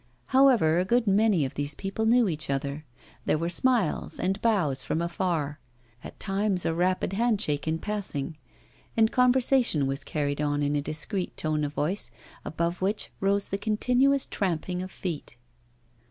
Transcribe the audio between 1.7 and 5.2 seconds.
people knew each other; there were smiles and bows from